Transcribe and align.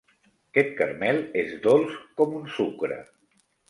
Aquest 0.37 0.71
caramel 0.79 1.21
és 1.43 1.55
dolç 1.69 2.03
com 2.19 2.37
un 2.43 2.53
sucre. 2.59 3.03